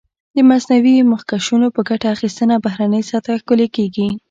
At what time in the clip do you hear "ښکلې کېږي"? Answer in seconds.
3.41-4.09